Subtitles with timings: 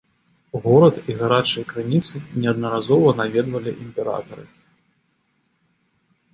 [0.61, 2.15] Горад і гарачыя крыніцы
[2.45, 4.49] неаднаразова наведвалі імператары.